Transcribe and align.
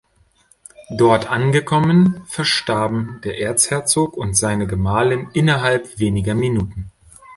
Dort 0.89 1.29
angekommen 1.29 2.23
verstarben 2.25 3.21
der 3.23 3.39
Erzherzog 3.39 4.17
und 4.17 4.33
seine 4.35 4.65
Gemahlin 4.65 5.29
innerhalb 5.33 5.99
weniger 5.99 6.33
Minuten. 6.33 6.89